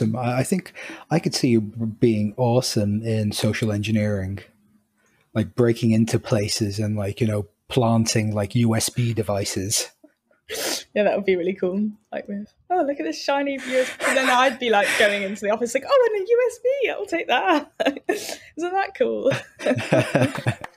[0.00, 0.16] awesome.
[0.16, 0.72] I, I think
[1.10, 4.40] I could see you being awesome in social engineering,
[5.34, 9.90] like breaking into places and like you know planting like USB devices.
[10.94, 11.90] Yeah, that would be really cool.
[12.10, 14.08] Like with oh look at this shiny USB.
[14.08, 16.92] And then I'd be like going into the office like oh and a USB.
[16.92, 17.72] I'll take that.
[18.56, 19.30] Isn't that cool?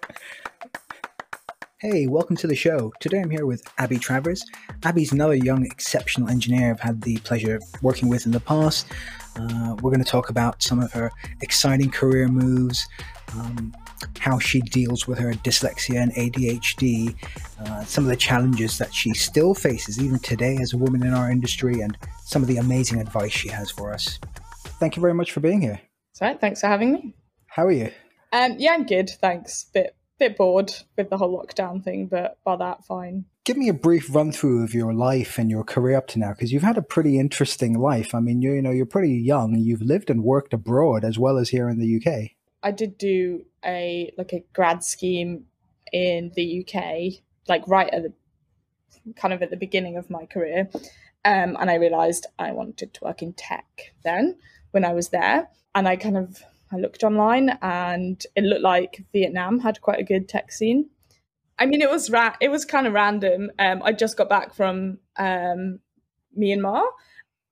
[1.86, 2.94] Hey, welcome to the show.
[3.02, 4.46] Today I'm here with Abi Travers.
[4.86, 8.88] Abi's another young, exceptional engineer I've had the pleasure of working with in the past.
[9.36, 11.12] Uh, we're going to talk about some of her
[11.42, 12.88] exciting career moves,
[13.34, 13.76] um,
[14.18, 17.18] how she deals with her dyslexia and ADHD,
[17.60, 21.14] uh, some of the challenges that she still faces even today as a woman in
[21.14, 24.20] our industry, and some of the amazing advice she has for us.
[24.80, 25.82] Thank you very much for being here.
[26.14, 26.40] That's right.
[26.40, 27.14] Thanks for having me.
[27.48, 27.92] How are you?
[28.32, 29.10] Um, yeah, I'm good.
[29.10, 29.66] Thanks.
[29.74, 33.26] Bit bit bored with the whole lockdown thing, but by that, fine.
[33.46, 36.32] Give me a brief run through of your life and your career up to now,
[36.32, 38.16] because you've had a pretty interesting life.
[38.16, 39.56] I mean, you you know you're pretty young.
[39.56, 42.32] You've lived and worked abroad as well as here in the UK.
[42.62, 45.46] I did do a like a grad scheme
[45.92, 48.14] in the UK, like right at the
[49.16, 50.70] kind of at the beginning of my career,
[51.26, 54.38] um, and I realised I wanted to work in tech then
[54.72, 59.04] when I was there, and I kind of I looked online and it looked like
[59.14, 60.90] Vietnam had quite a good tech scene.
[61.60, 63.52] I mean, it was ra- it was kind of random.
[63.60, 65.80] Um, I just got back from um,
[66.38, 66.84] Myanmar,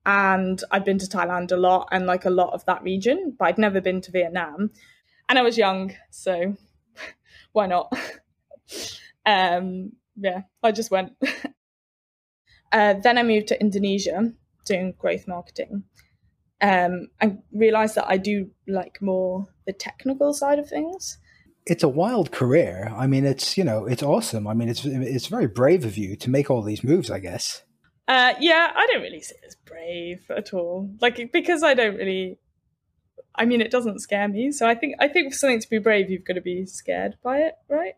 [0.06, 3.46] and I'd been to Thailand a lot and like a lot of that region, but
[3.46, 4.72] I'd never been to Vietnam,
[5.30, 6.56] and I was young, so
[7.52, 7.94] why not?
[9.26, 11.12] um, yeah, I just went.
[12.72, 14.34] uh, then I moved to Indonesia
[14.66, 15.84] doing growth marketing,
[16.62, 21.18] um, I realized that I do like more the technical side of things.
[21.66, 22.92] It's a wild career.
[22.96, 24.48] I mean, it's you know, it's awesome.
[24.48, 27.10] I mean, it's it's very brave of you to make all these moves.
[27.10, 27.64] I guess.
[28.08, 30.90] Uh, yeah, I don't really see it as brave at all.
[31.02, 32.38] Like because I don't really.
[33.34, 34.52] I mean, it doesn't scare me.
[34.52, 37.16] So I think I think for something to be brave, you've got to be scared
[37.24, 37.94] by it, right?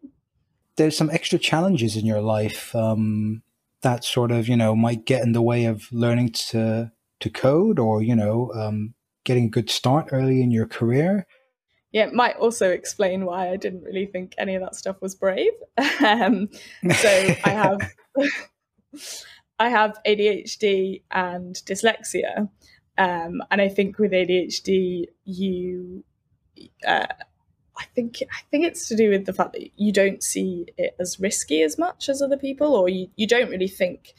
[0.75, 3.44] There's some extra challenges in your life um,
[3.81, 6.91] that sort of you know might get in the way of learning to
[7.23, 11.25] to code or you know um, getting a good start early in your career?
[11.91, 15.16] Yeah it might also explain why i didn't really think any of that stuff was
[15.16, 15.51] brave.
[16.03, 16.50] Um,
[16.97, 17.09] so
[17.45, 17.79] i have
[19.59, 22.50] i have adhd and dyslexia.
[22.97, 26.03] Um, and i think with adhd you
[26.85, 27.07] uh,
[27.75, 30.95] I think I think it's to do with the fact that you don't see it
[31.00, 34.13] as risky as much as other people, or you, you don't really think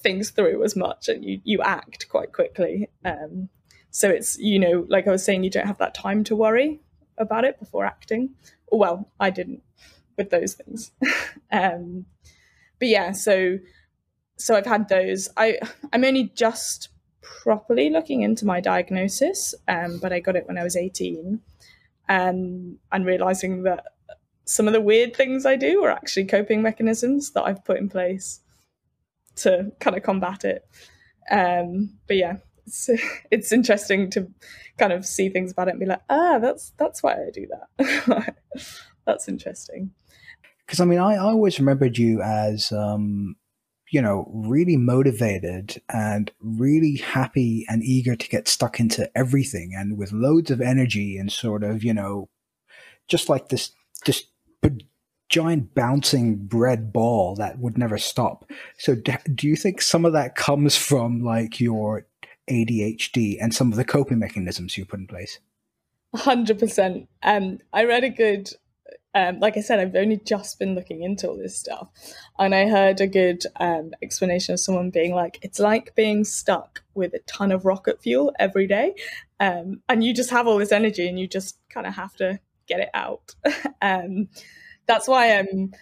[0.00, 2.88] things through as much and you, you act quite quickly.
[3.04, 3.48] Um,
[3.90, 6.80] so it's, you know, like I was saying, you don't have that time to worry
[7.16, 8.34] about it before acting.
[8.70, 9.62] Well, I didn't
[10.16, 10.92] with those things.
[11.52, 12.06] um,
[12.78, 13.58] but yeah, so
[14.36, 15.28] so I've had those.
[15.36, 15.58] I
[15.92, 16.90] I'm only just
[17.22, 21.40] properly looking into my diagnosis, um, but I got it when I was 18,
[22.08, 23.84] um, and realizing that
[24.44, 27.88] some of the weird things I do are actually coping mechanisms that I've put in
[27.88, 28.40] place
[29.42, 30.68] to kind of combat it.
[31.30, 32.90] Um, but yeah, it's,
[33.30, 34.28] it's interesting to
[34.78, 37.46] kind of see things about it and be like, ah, that's that's why I do
[37.76, 38.34] that.
[39.06, 39.92] that's interesting.
[40.66, 43.36] Because I mean, I, I always remembered you as, um,
[43.90, 49.96] you know, really motivated and really happy and eager to get stuck into everything and
[49.96, 52.28] with loads of energy and sort of, you know,
[53.08, 53.70] just like this,
[54.04, 54.24] this
[55.28, 58.50] giant bouncing bread ball that would never stop.
[58.78, 62.06] So, do you think some of that comes from like your
[62.48, 65.38] ADHD and some of the coping mechanisms you put in place?
[66.14, 67.08] Hundred percent.
[67.22, 68.50] Um, I read a good,
[69.14, 71.90] um, like I said, I've only just been looking into all this stuff,
[72.38, 76.82] and I heard a good um, explanation of someone being like, "It's like being stuck
[76.94, 78.94] with a ton of rocket fuel every day,
[79.38, 82.40] um, and you just have all this energy, and you just kind of have to
[82.66, 83.34] get it out."
[83.82, 84.28] um,
[84.88, 85.72] that's why I'm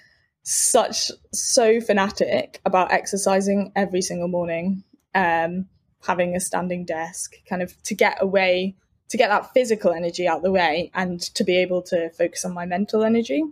[0.43, 4.84] such so fanatic about exercising every single morning.
[5.15, 5.69] Um,
[6.06, 8.76] having a standing desk, kind of to get away,
[9.08, 12.53] to get that physical energy out the way, and to be able to focus on
[12.53, 13.43] my mental energy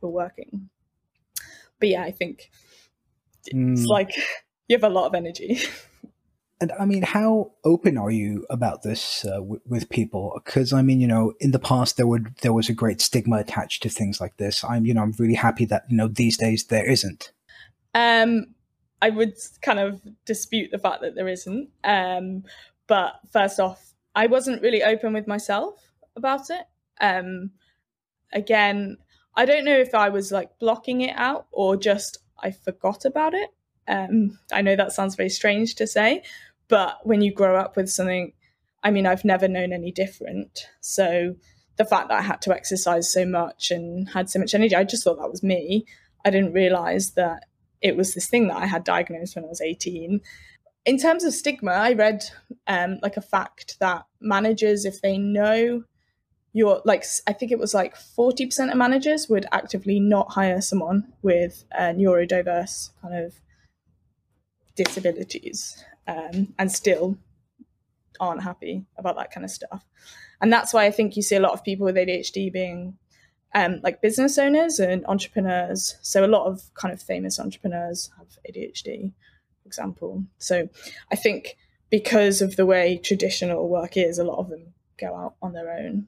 [0.00, 0.70] for working.
[1.78, 2.50] But yeah, I think
[3.52, 3.72] mm.
[3.72, 4.14] it's like
[4.68, 5.60] you have a lot of energy.
[6.62, 10.40] And I mean, how open are you about this uh, w- with people?
[10.44, 13.38] Because I mean, you know, in the past there would there was a great stigma
[13.38, 14.62] attached to things like this.
[14.62, 17.32] I'm, you know, I'm really happy that you know these days there isn't.
[17.94, 18.54] Um,
[19.02, 21.70] I would kind of dispute the fact that there isn't.
[21.82, 22.44] Um,
[22.86, 25.82] but first off, I wasn't really open with myself
[26.14, 26.62] about it.
[27.00, 27.50] Um,
[28.32, 28.98] again,
[29.34, 33.34] I don't know if I was like blocking it out or just I forgot about
[33.34, 33.50] it.
[33.88, 36.22] Um, I know that sounds very strange to say,
[36.72, 38.32] but when you grow up with something,
[38.82, 40.68] I mean, I've never known any different.
[40.80, 41.36] So
[41.76, 44.84] the fact that I had to exercise so much and had so much energy, I
[44.84, 45.84] just thought that was me.
[46.24, 47.44] I didn't realize that
[47.82, 50.22] it was this thing that I had diagnosed when I was 18.
[50.86, 52.24] In terms of stigma, I read
[52.66, 55.84] um, like a fact that managers, if they know
[56.54, 61.12] you're like, I think it was like 40% of managers would actively not hire someone
[61.20, 63.34] with uh, neurodiverse kind of
[64.74, 67.18] disabilities um, and still
[68.20, 69.84] aren't happy about that kind of stuff.
[70.40, 72.96] And that's why I think you see a lot of people with ADHD being
[73.54, 75.96] um, like business owners and entrepreneurs.
[76.02, 79.12] So a lot of kind of famous entrepreneurs have ADHD,
[79.62, 80.24] for example.
[80.38, 80.68] So
[81.10, 81.56] I think
[81.90, 85.70] because of the way traditional work is, a lot of them go out on their
[85.70, 86.06] own.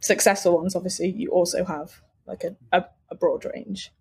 [0.00, 3.92] Successful ones, obviously, you also have like a, a, a broad range.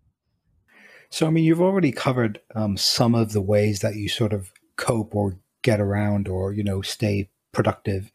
[1.09, 4.51] So, I mean, you've already covered um, some of the ways that you sort of
[4.79, 8.11] cope or get around or, you know, stay productive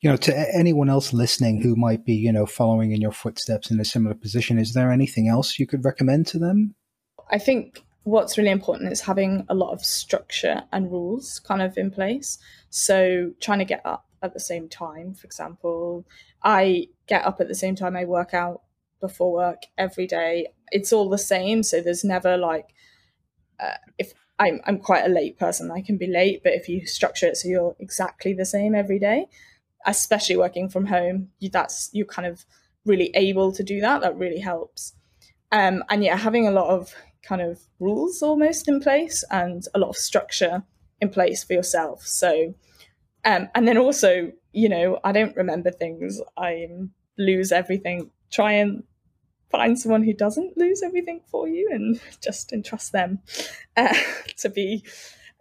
[0.00, 3.70] you know, to anyone else listening who might be, you know, following in your footsteps
[3.70, 6.74] in a similar position, is there anything else you could recommend to them?
[7.30, 11.76] I think what's really important is having a lot of structure and rules kind of
[11.76, 12.38] in place.
[12.70, 16.06] So trying to get up at the same time, for example,
[16.42, 18.62] I get up at the same time I work out
[19.00, 20.46] before work every day.
[20.70, 22.68] It's all the same, so there's never like
[23.58, 26.86] uh, if I'm I'm quite a late person, I can be late, but if you
[26.86, 29.26] structure it so you're exactly the same every day,
[29.86, 32.44] especially working from home, you, that's you're kind of
[32.84, 34.02] really able to do that.
[34.02, 34.94] That really helps.
[35.52, 39.78] Um, and yeah, having a lot of kind of rules almost in place and a
[39.78, 40.62] lot of structure
[41.00, 42.02] in place for yourself.
[42.06, 42.54] So,
[43.24, 46.20] um, and then also, you know, I don't remember things.
[46.36, 46.68] I
[47.18, 48.10] lose everything.
[48.30, 48.84] Try and
[49.56, 53.20] find someone who doesn't lose everything for you and just entrust them
[53.76, 53.96] uh,
[54.36, 54.84] to be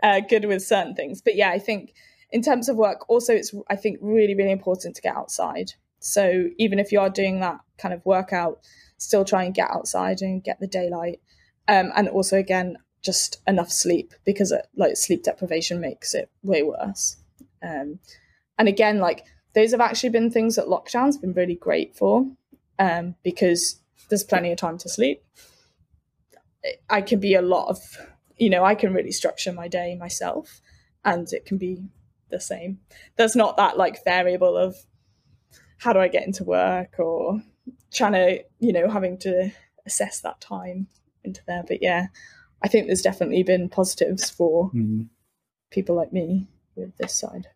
[0.04, 1.22] uh, good with certain things.
[1.22, 1.94] But yeah, I think
[2.32, 5.74] in terms of work, also it's I think really really important to get outside.
[6.00, 8.60] So even if you are doing that kind of workout,
[8.98, 11.20] still try and get outside and get the daylight.
[11.68, 16.64] Um, and also again, just enough sleep because it, like sleep deprivation makes it way
[16.64, 17.18] worse.
[17.64, 18.00] Um,
[18.58, 22.28] and again, like those have actually been things that lockdown's been really great for
[22.78, 25.24] um, because there's plenty of time to sleep.
[26.90, 27.80] I can be a lot of,
[28.38, 30.62] you know, I can really structure my day myself
[31.04, 31.84] and it can be
[32.30, 32.80] the same.
[33.18, 34.76] There's not that like variable of
[35.78, 37.42] how do I get into work or
[37.94, 39.52] trying to, you know, having to
[39.86, 40.88] assess that time
[41.24, 41.64] into there.
[41.68, 42.08] But yeah,
[42.64, 45.08] I think there's definitely been positives for mm.
[45.72, 47.48] people like me with this side.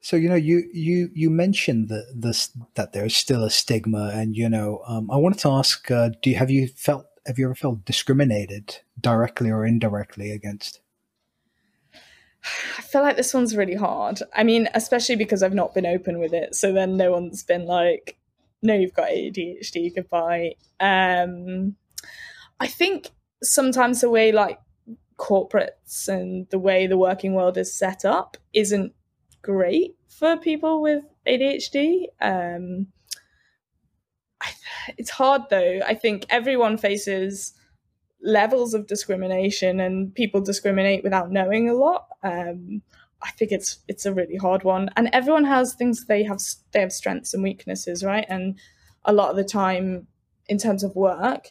[0.00, 4.34] So you know, you you you mentioned that this that there's still a stigma, and
[4.34, 7.44] you know, um, I wanted to ask: uh, Do you have you felt have you
[7.46, 10.80] ever felt discriminated directly or indirectly against?
[12.78, 14.20] I feel like this one's really hard.
[14.34, 16.54] I mean, especially because I've not been open with it.
[16.54, 18.16] So then no one's been like,
[18.62, 20.54] no, you've got ADHD, goodbye.
[20.80, 21.76] Um,
[22.58, 23.10] I think
[23.42, 24.58] sometimes the way like
[25.18, 28.94] corporates and the way the working world is set up isn't
[29.42, 32.06] great for people with ADHD.
[32.20, 32.88] Um,
[34.96, 35.80] it's hard though.
[35.86, 37.54] I think everyone faces
[38.22, 42.08] levels of discrimination and people discriminate without knowing a lot.
[42.22, 42.82] Um,
[43.22, 46.40] I think it's it's a really hard one, and everyone has things they have
[46.72, 48.24] they have strengths and weaknesses, right?
[48.28, 48.58] And
[49.04, 50.06] a lot of the time,
[50.48, 51.50] in terms of work,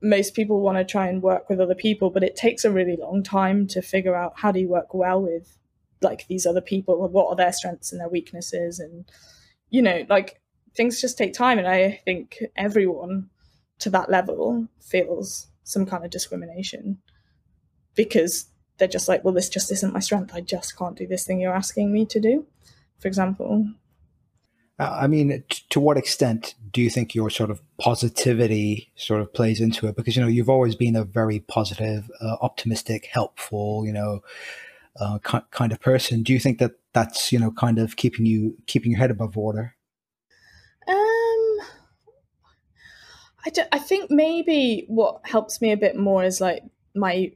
[0.00, 2.96] most people want to try and work with other people, but it takes a really
[2.96, 5.58] long time to figure out how do you work well with
[6.04, 9.04] like these other people, what are their strengths and their weaknesses, and
[9.70, 10.40] you know, like
[10.74, 13.30] things just take time, and I think everyone
[13.80, 16.98] to that level feels some kind of discrimination
[17.94, 18.46] because
[18.78, 20.34] they're just like, well, this just isn't my strength.
[20.34, 22.46] I just can't do this thing you're asking me to do,
[22.98, 23.68] for example.
[24.78, 29.32] Uh, I mean, to what extent do you think your sort of positivity sort of
[29.32, 29.94] plays into it?
[29.94, 34.22] Because you know you've always been a very positive, uh, optimistic, helpful, you know,
[35.00, 36.22] uh, kind of person.
[36.22, 39.36] Do you think that that's you know kind of keeping you keeping your head above
[39.36, 39.76] water?
[40.86, 41.58] Um,
[43.46, 46.62] I, do, I think maybe what helps me a bit more is like
[46.94, 47.32] my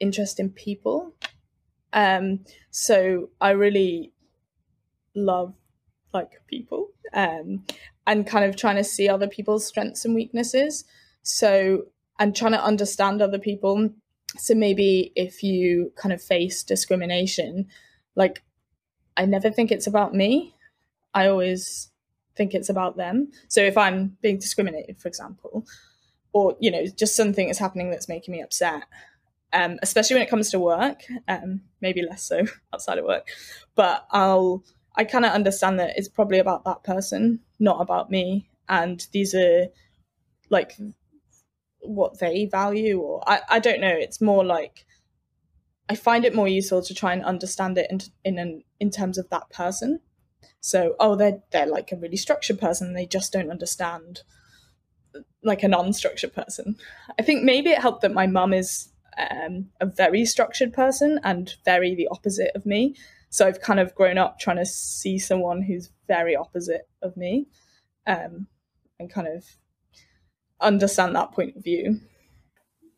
[0.00, 1.14] interest in people.
[1.92, 4.12] Um, so I really
[5.14, 5.54] love
[6.14, 7.64] like people um,
[8.06, 10.84] and kind of trying to see other people's strengths and weaknesses.
[11.22, 11.84] So
[12.18, 13.90] and trying to understand other people.
[14.38, 17.66] So maybe if you kind of face discrimination,
[18.14, 18.42] like
[19.16, 20.54] I never think it's about me.
[21.14, 21.90] I always
[22.34, 23.30] think it's about them.
[23.48, 25.66] So if I'm being discriminated, for example,
[26.32, 28.84] or you know, just something is happening that's making me upset,
[29.52, 31.02] um, especially when it comes to work.
[31.28, 33.28] Um, maybe less so outside of work,
[33.74, 34.64] but I'll
[34.96, 38.48] I kind of understand that it's probably about that person, not about me.
[38.68, 39.66] And these are
[40.50, 40.76] like
[41.82, 43.94] what they value, or I, I don't know.
[43.94, 44.86] It's more like
[45.88, 49.18] I find it more useful to try and understand it in in an, in terms
[49.18, 50.00] of that person.
[50.60, 52.94] So, oh, they're they're like a really structured person.
[52.94, 54.22] They just don't understand
[55.42, 56.76] like a non-structured person.
[57.18, 61.54] I think maybe it helped that my mum is um, a very structured person and
[61.64, 62.94] very the opposite of me.
[63.28, 67.48] So I've kind of grown up trying to see someone who's very opposite of me,
[68.06, 68.46] um,
[68.98, 69.44] and kind of
[70.62, 72.00] understand that point of view.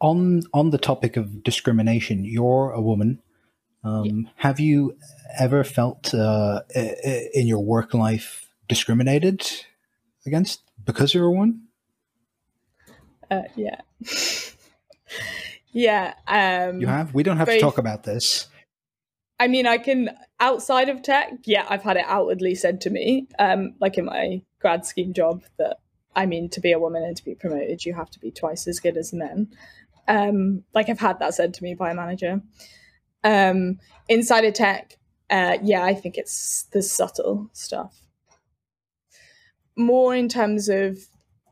[0.00, 3.22] On on the topic of discrimination, you're a woman.
[3.82, 4.30] Um, yeah.
[4.36, 4.96] Have you
[5.38, 9.46] ever felt uh, in your work life discriminated
[10.26, 11.68] against because you're a woman?
[13.30, 13.80] Uh, yeah.
[15.72, 16.14] yeah.
[16.26, 17.14] Um, you have?
[17.14, 18.48] We don't have both, to talk about this.
[19.38, 21.32] I mean, I can outside of tech.
[21.44, 25.42] Yeah, I've had it outwardly said to me, um, like in my grad scheme job,
[25.58, 25.78] that
[26.16, 28.66] I mean, to be a woman and to be promoted, you have to be twice
[28.66, 29.48] as good as men.
[30.06, 32.40] Um, like I've had that said to me by a manager.
[33.22, 33.78] Um,
[34.08, 34.98] inside of tech,
[35.30, 37.98] uh, yeah, I think it's the subtle stuff.
[39.76, 40.98] More in terms of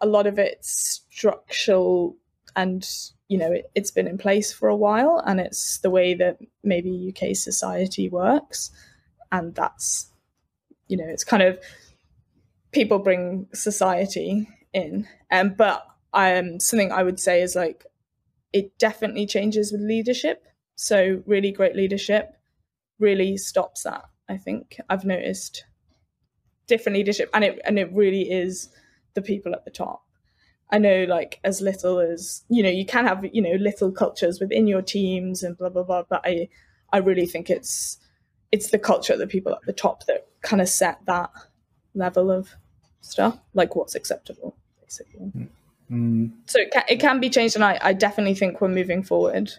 [0.00, 2.16] a lot of it's structural
[2.56, 2.88] and
[3.28, 6.38] you know it, has been in place for a while and it's the way that
[6.62, 8.70] maybe uk society works
[9.30, 10.10] and that's
[10.88, 11.58] you know it's kind of
[12.72, 15.06] people bring society in.
[15.30, 17.86] Um, but um, something i would say is like
[18.52, 20.46] it definitely changes with leadership.
[20.74, 22.36] So really great leadership
[22.98, 24.78] really stops that i think.
[24.90, 25.64] I've noticed
[26.66, 28.68] different leadership and it and it really is
[29.14, 30.04] the people at the top.
[30.70, 34.40] I know like as little as you know you can have you know little cultures
[34.40, 36.48] within your teams and blah blah blah but I
[36.92, 37.98] I really think it's
[38.52, 41.30] it's the culture of the people at the top that kind of set that
[41.94, 42.54] level of
[43.02, 45.30] stuff like what's acceptable basically
[45.90, 46.30] mm.
[46.46, 49.52] so it can, it can be changed and I, I definitely think we're moving forward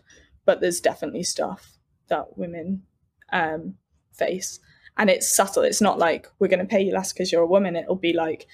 [0.45, 2.83] but there's definitely stuff that women
[3.31, 3.75] um,
[4.13, 4.59] face
[4.97, 7.47] and it's subtle it's not like we're going to pay you less because you're a
[7.47, 8.47] woman it'll be like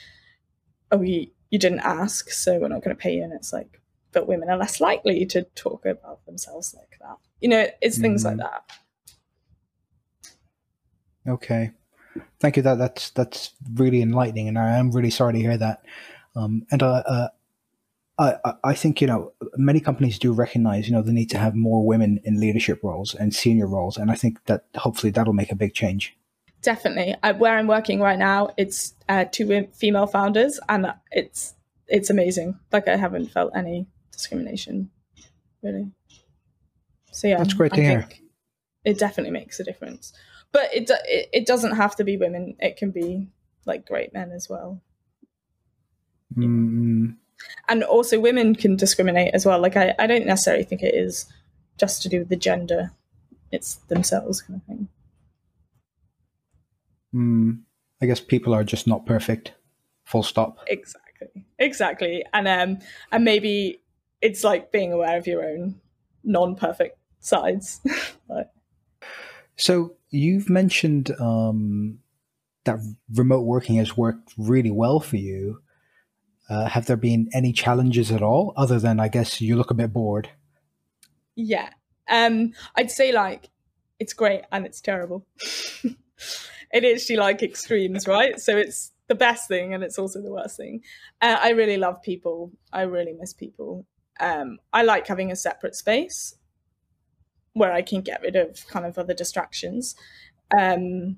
[0.92, 3.24] oh you you didn't ask, so we're not going to pay you.
[3.24, 3.82] And it's like,
[4.12, 7.18] but women are less likely to talk about themselves like that.
[7.42, 8.26] You know, it's things mm.
[8.26, 8.64] like that.
[11.28, 11.72] Okay,
[12.40, 12.64] thank you.
[12.64, 15.84] That that's that's really enlightening, and I am really sorry to hear that.
[16.36, 17.28] Um, and uh, uh,
[18.20, 21.56] I I think you know many companies do recognize you know the need to have
[21.56, 25.52] more women in leadership roles and senior roles, and I think that hopefully that'll make
[25.52, 26.16] a big change.
[26.62, 27.16] Definitely.
[27.24, 31.56] I, where I'm working right now, it's uh, two female founders, and it's
[31.88, 32.60] it's amazing.
[32.72, 34.90] Like I haven't felt any discrimination,
[35.64, 35.92] really.
[37.12, 38.10] So yeah, that's great to I hear.
[38.86, 40.14] It definitely makes a difference,
[40.52, 42.56] but it, it it doesn't have to be women.
[42.60, 43.28] It can be
[43.66, 44.82] like great men as well.
[46.36, 47.16] Mm.
[47.68, 49.60] And also, women can discriminate as well.
[49.60, 51.26] Like I, I don't necessarily think it is
[51.78, 52.92] just to do with the gender;
[53.52, 54.88] it's themselves kind of thing.
[57.14, 57.62] Mm,
[58.02, 59.54] I guess people are just not perfect.
[60.06, 60.60] Full stop.
[60.68, 61.46] Exactly.
[61.58, 62.26] Exactly.
[62.34, 62.80] And um
[63.12, 63.82] and maybe
[64.22, 65.80] it's like being aware of your own
[66.24, 67.82] non-perfect sides.
[69.60, 72.00] So you've mentioned um,
[72.64, 72.80] that
[73.14, 75.62] remote working has worked really well for you.
[76.50, 79.74] Uh, have there been any challenges at all, other than I guess you look a
[79.76, 80.30] bit bored?
[81.36, 81.70] Yeah,
[82.10, 83.50] um, I'd say like
[84.00, 85.28] it's great and it's terrible.
[86.72, 88.40] it is she like extremes, right?
[88.40, 90.84] So it's the best thing and it's also the worst thing.
[91.22, 92.52] Uh, I really love people.
[92.72, 93.86] I really miss people.
[94.22, 96.36] Um, I like having a separate space
[97.60, 99.96] where I can get rid of kind of other distractions.
[100.58, 101.18] Um,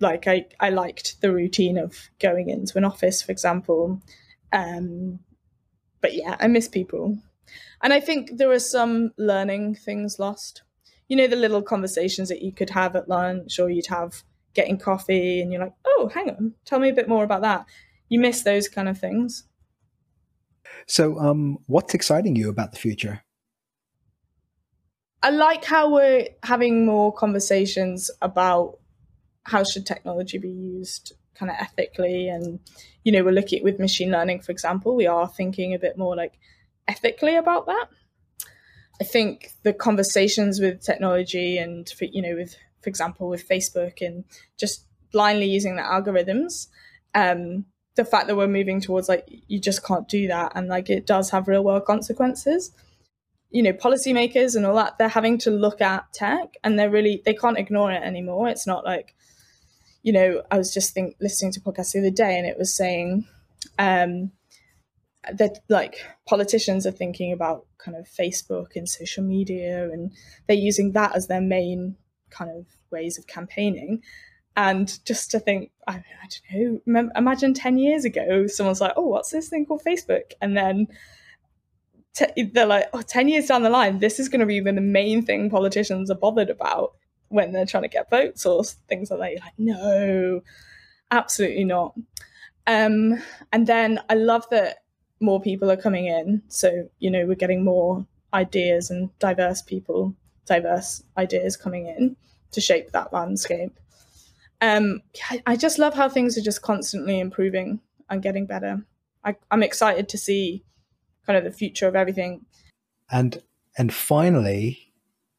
[0.00, 4.02] like I, I liked the routine of going into an office, for example.
[4.52, 5.20] Um,
[6.00, 7.18] but yeah, I miss people.
[7.80, 10.62] And I think there are some learning things lost.
[11.08, 14.78] You know, the little conversations that you could have at lunch or you'd have getting
[14.78, 17.66] coffee and you're like, oh, hang on, tell me a bit more about that.
[18.08, 19.44] You miss those kind of things.
[20.88, 23.22] So, um, what's exciting you about the future?
[25.26, 28.78] I like how we're having more conversations about
[29.42, 32.60] how should technology be used kind of ethically and
[33.04, 36.16] you know we're looking with machine learning for example we are thinking a bit more
[36.16, 36.32] like
[36.88, 37.88] ethically about that
[39.02, 42.56] i think the conversations with technology and for, you know with
[42.86, 44.22] for example, with Facebook and
[44.56, 46.68] just blindly using the algorithms.
[47.16, 47.64] Um,
[47.96, 51.04] the fact that we're moving towards like you just can't do that and like it
[51.04, 52.70] does have real world consequences
[53.50, 57.22] you know policymakers and all that they're having to look at tech and they're really
[57.24, 58.48] they can't ignore it anymore.
[58.48, 59.14] It's not like
[60.06, 62.74] you know i was just think listening to podcast the other day and it was
[62.74, 63.26] saying
[63.80, 64.30] um
[65.34, 65.96] that like
[66.28, 70.12] politicians are thinking about kind of facebook and social media and
[70.46, 71.96] they're using that as their main
[72.30, 74.02] kind of ways of campaigning.
[74.56, 79.08] And just to think i, I don't know imagine 10 years ago someone's like oh
[79.08, 80.32] what's this thing called facebook?
[80.40, 80.86] And then
[82.16, 84.72] te- they're like, oh, 10 years down the line, this is going to be the
[84.72, 86.94] main thing politicians are bothered about
[87.28, 89.30] when they're trying to get votes or things like that.
[89.32, 90.40] You're like, no,
[91.10, 91.94] absolutely not.
[92.66, 94.78] Um, and then I love that
[95.20, 96.42] more people are coming in.
[96.48, 100.14] So, you know, we're getting more ideas and diverse people,
[100.46, 102.16] diverse ideas coming in
[102.52, 103.78] to shape that landscape.
[104.62, 105.02] Um,
[105.46, 108.84] I just love how things are just constantly improving and getting better.
[109.22, 110.64] I, I'm excited to see
[111.26, 112.46] kind of the future of everything.
[113.10, 113.42] And
[113.78, 114.92] and finally,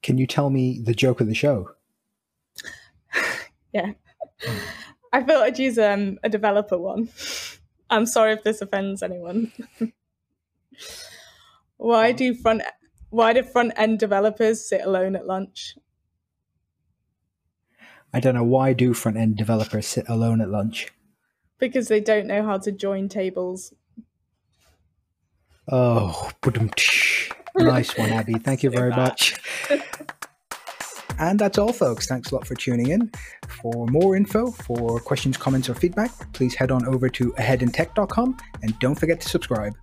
[0.03, 1.72] can you tell me the joke of the show?
[3.74, 3.94] yeah.
[5.12, 7.10] I thought I'd use um, a developer one.
[7.89, 9.51] I'm sorry if this offends anyone.
[11.77, 12.62] why do front
[13.10, 15.77] why do front end developers sit alone at lunch?
[18.13, 20.88] I don't know why do front end developers sit alone at lunch?
[21.60, 23.74] Because they don't know how to join tables.
[25.69, 26.69] Oh, put him.
[27.57, 28.33] nice one, Abi.
[28.39, 29.36] Thank you very much.
[31.19, 32.07] And that's all, folks.
[32.07, 33.12] Thanks a lot for tuning in.
[33.62, 38.77] For more info, for questions, comments, or feedback, please head on over to aheadintech.com and
[38.79, 39.74] don't forget to subscribe.